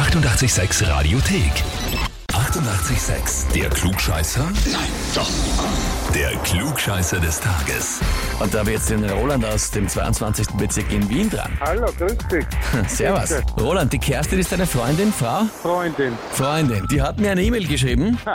[0.00, 2.09] 886 Radiothek.
[2.50, 3.52] 88,6.
[3.54, 4.42] Der Klugscheißer?
[4.72, 5.30] Nein, doch.
[6.12, 8.00] Der Klugscheißer des Tages.
[8.40, 10.48] Und da habe ich jetzt den Roland aus dem 22.
[10.58, 11.52] Bezirk in Wien dran.
[11.60, 12.44] Hallo, grüß dich.
[12.88, 13.34] Servus.
[13.60, 15.42] Roland, die Kerstin ist deine Freundin, Frau?
[15.62, 16.14] Freundin.
[16.32, 16.84] Freundin.
[16.90, 18.18] Die hat mir eine E-Mail geschrieben.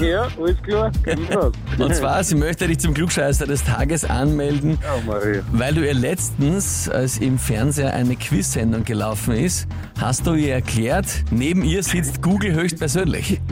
[0.00, 0.90] Ja, alles klar.
[1.78, 5.42] Und zwar, sie möchte dich zum Klugscheißer des Tages anmelden, Oh, Maria.
[5.52, 9.66] weil du ihr letztens, als im Fernseher eine Quiz-Sendung gelaufen ist,
[10.00, 13.40] hast du ihr erklärt, neben ihr sitzt Google höchstpersönlich.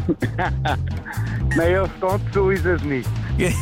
[1.56, 3.08] Naja, ganz so ist es nicht.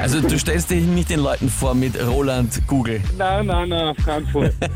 [0.00, 3.00] Also du stellst dich nicht den Leuten vor mit Roland Google.
[3.16, 4.52] Nein, nein, nein, keinen Fall.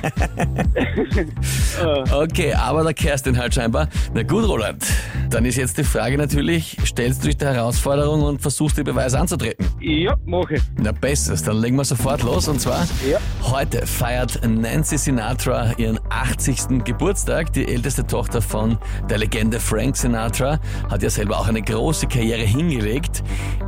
[2.12, 3.88] Okay, aber der Kerstin halt scheinbar.
[4.14, 4.84] Na gut, Roland.
[5.30, 9.18] Dann ist jetzt die Frage natürlich, stellst du dich der Herausforderung und versuchst die Beweise
[9.18, 9.66] anzutreten?
[9.80, 10.62] ja, mache ich.
[10.78, 13.18] Na bestes, dann legen wir sofort los und zwar Ja.
[13.42, 16.84] heute feiert Nancy Sinatra ihren 80.
[16.84, 17.52] Geburtstag.
[17.54, 18.76] Die älteste Tochter von
[19.08, 23.22] der Legende Frank Sinatra hat ja selber auch eine große Karriere hingelegt.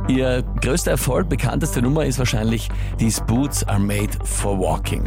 [0.07, 5.03] Ihr größter Erfolg, bekannteste Nummer ist wahrscheinlich These Boots are made for walking.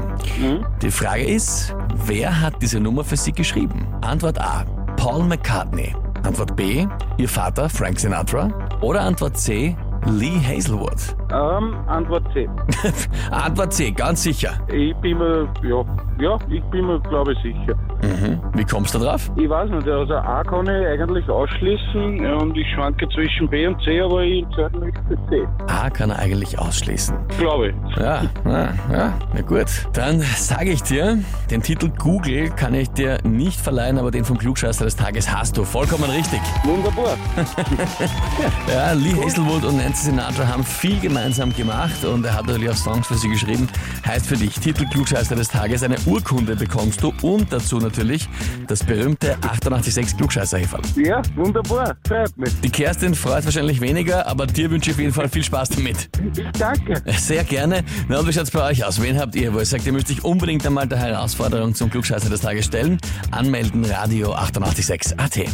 [0.82, 1.72] Die Frage ist,
[2.06, 3.86] wer hat diese Nummer für sie geschrieben?
[4.00, 4.64] Antwort A,
[4.96, 5.94] Paul McCartney.
[6.24, 8.50] Antwort B, ihr Vater Frank Sinatra.
[8.80, 11.16] Oder Antwort C, Lee Hazelwood.
[11.32, 12.48] Ähm, Antwort C.
[13.30, 14.52] Antwort C, ganz sicher.
[14.68, 15.84] Ich bin mir, ja,
[16.20, 17.74] ja, ich bin mir, glaube ich, sicher.
[18.02, 18.40] Mhm.
[18.54, 19.30] Wie kommst du drauf?
[19.36, 23.66] Ich weiß nicht, also A kann ich eigentlich ausschließen ja, und ich schwanke zwischen B
[23.66, 25.46] und C, aber ich entscheide mich für C.
[25.66, 27.16] A kann er eigentlich ausschließen.
[27.38, 27.96] Glaube ich.
[27.96, 29.66] Ja, ja, ja, na gut.
[29.92, 31.18] Dann sage ich dir,
[31.50, 35.56] den Titel Google kann ich dir nicht verleihen, aber den vom Klugscheißer des Tages hast
[35.56, 35.64] du.
[35.64, 36.40] Vollkommen richtig.
[36.64, 37.16] Wunderbar.
[38.68, 42.76] Ja, Lee Hazelwood und Nancy Sinatra haben viel gemeinsam gemacht und er hat natürlich auch
[42.76, 43.66] Songs für sie geschrieben.
[44.06, 48.28] Heißt für dich, Titel Klugscheißer des Tages, eine Urkunde bekommst du und dazu natürlich
[48.66, 50.82] das berühmte 886 klugscheißer -Häferl.
[51.02, 51.96] Ja, wunderbar.
[52.06, 52.60] Freut mich.
[52.60, 56.10] Die Kerstin freut wahrscheinlich weniger, aber dir wünsche ich auf jeden Fall viel Spaß damit.
[56.58, 57.02] Danke.
[57.18, 57.82] Sehr gerne.
[58.08, 59.00] Na, und wie schaut's bei euch aus?
[59.00, 62.28] Wen habt ihr, wo ihr sagt, ihr müsst euch unbedingt einmal der Herausforderung zum Klugscheißer
[62.28, 62.98] des Tages stellen?
[63.30, 65.48] Anmelden, Radio 886 AT.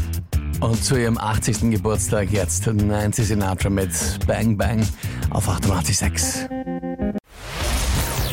[0.61, 1.71] Und zu ihrem 80.
[1.71, 3.91] Geburtstag jetzt Nancy Sinatra mit
[4.27, 4.87] Bang Bang
[5.31, 6.49] auf 886.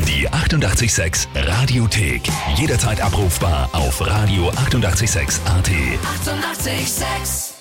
[0.07, 2.21] Die 88,6 Radiothek.
[2.55, 5.69] Jederzeit abrufbar auf radio886.at.
[5.69, 6.71] 88,6.
[6.71, 7.60] Eighty-eight, sex.